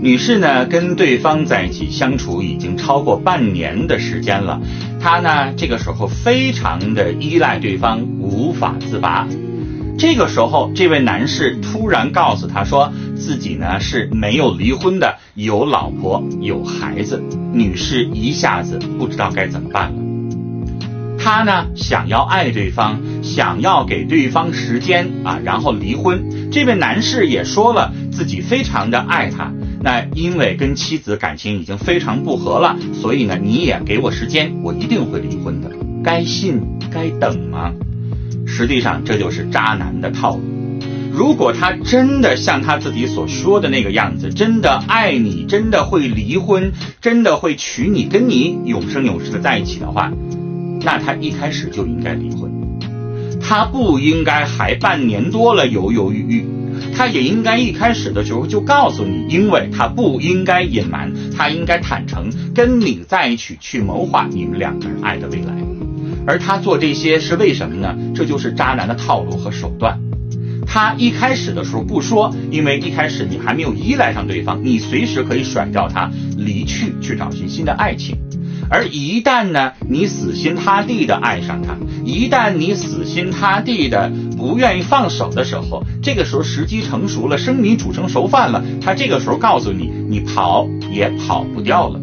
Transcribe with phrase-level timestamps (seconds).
[0.00, 4.60] 女士呢跟对方在一起相处已经超过半年的时间了，
[5.00, 9.26] 她呢这个时候非常的依赖对方，无法自拔。
[9.98, 17.22] 这个时候，这位男士突然告诉她说自己呢是没有离婚的，有老婆有孩子。
[17.52, 19.98] 女士一下子不知道该怎么办了。
[21.18, 26.50] 她呢想要爱对方，想要给对方时间啊，然后离婚。
[26.52, 29.50] 这位男士也说了自己非常的爱她。
[29.86, 35.70] 那因为跟妻子感情已经非常不和了，所以呢，你也给我时间，我一定会离婚的。
[36.02, 37.72] 该信该等吗？
[38.48, 40.42] 实际上这就是渣男的套路。
[41.12, 50.10] 如果他真的像他自己所说的那个样子，真的爱你，真的会离婚，真的会娶你，跟你永生永世的在一起的话，
[50.82, 52.50] 那他一开始就应该离婚。
[53.40, 56.55] 他不应该还半年多了犹犹豫豫。
[56.96, 65.52] 他也应该一开始的时候就告诉你，因为他不应该隐瞒，他应该坦诚跟你在一起去谋划你们两个人爱的未来。
[66.26, 67.94] 而他做这些是为什么呢？
[68.14, 70.00] 这就是渣男的套路和手段。
[70.66, 78.16] 他一开始的时候不说，因为一开始你还没有依赖上对方，你随时可以甩掉他，离去去找寻新的爱情。
[78.68, 92.00] 而一旦呢，你死心塌地的爱上他，一旦你死心塌地的不愿意放手的时候，这个时候时机成熟了，生米煮成熟饭了，他这个时候告诉你，你跑也跑不掉了，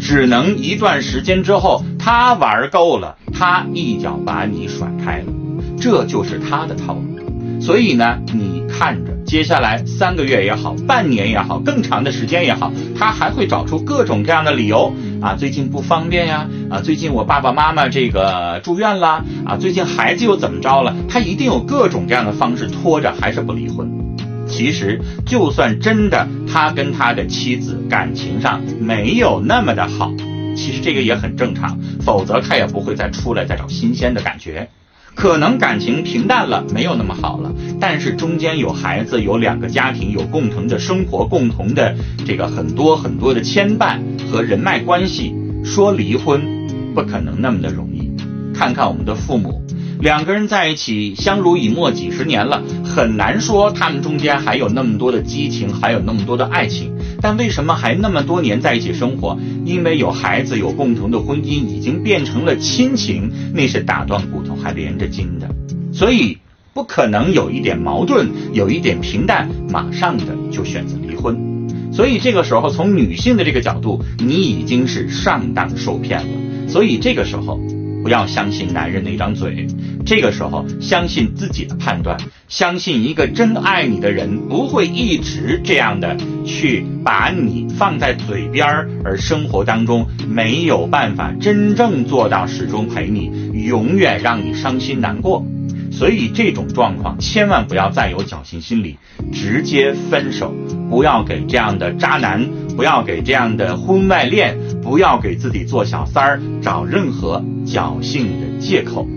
[0.00, 5.32] 只能一段时间之后，他玩够了，他一脚把你甩开了，
[5.80, 7.60] 这就是他的套路。
[7.60, 9.11] 所以呢，你看着。
[9.32, 20.94] 接下来三个月也好，半年也好，更长的时间也好，他还会找出各种各样的理由啊，最近不方便呀，啊，最近我爸爸妈妈这个住院了，啊，最近孩子又怎么着了？
[21.08, 23.90] 他一定有各种各样的方式拖着，还是不离婚。
[24.46, 30.12] 其实，就算真的他跟他的妻子感情上没有那么的好，
[30.54, 34.68] 其实这个也很正常，否则他也不会再出来再找新鲜的感觉。
[35.14, 41.94] 可能感情平淡了，没有那么好了，但是中间有孩子，有两个家庭，有共同的生活，共同的
[42.26, 43.98] 这个很多很多的牵绊
[44.30, 45.34] 和人脉关系，
[45.64, 46.40] 说离婚
[46.94, 48.10] 不可能那么的容易。
[48.54, 49.62] 看看我们的父母，
[50.00, 56.92] 两个人在一起相濡以沫几十年了，很难说他们中间还有那么多的激情，还有那么多的爱情。
[57.20, 59.38] 但为什么还那么多年在一起生活？
[59.64, 65.48] 因为有孩子，有共同的婚姻，已经变成了亲情，那是打断骨头还连着筋的，
[65.92, 66.38] 所以
[66.72, 71.36] 不可能有一点矛盾，有一点平淡，马上的就选择离婚。
[71.92, 76.68] 所以这个时候，从女性的这个角度，你已经是上当受骗了。
[76.68, 77.60] 所以这个时候。
[78.02, 79.66] 不要相信男人那张嘴，
[80.04, 82.18] 这个时候相信自己的判断，
[82.48, 93.30] 相信一个真爱你的人不会一直这样的去把你放在嘴边儿，而生活当中没有办法真正做到始终陪你，
[93.66, 95.46] 永远让你伤心难过。
[95.92, 98.96] 所以这种状况千万不要再有侥幸心理，
[99.30, 100.52] 直接分手，
[100.90, 104.56] 不要给这样的渣男，不要给这样的婚外恋。
[104.92, 109.08] 不要给自己做小三儿找任何侥幸的借口。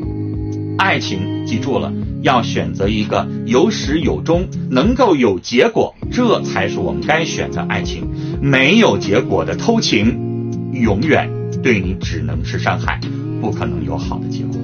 [0.77, 1.91] 爱情记住了，
[2.21, 8.07] 要选择一个有始有终，能够有结果，这才是我们该选择爱情。
[8.41, 11.29] 没有结果的偷情，永远
[11.61, 13.01] 对你只能是伤害，
[13.41, 14.55] 不可能有好的结果。